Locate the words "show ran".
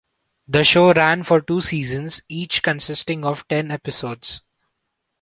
0.63-1.21